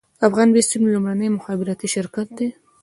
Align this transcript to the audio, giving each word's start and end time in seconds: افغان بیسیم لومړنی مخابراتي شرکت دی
افغان 0.27 0.49
بیسیم 0.55 0.83
لومړنی 0.93 1.27
مخابراتي 1.37 1.87
شرکت 1.95 2.27
دی 2.37 2.47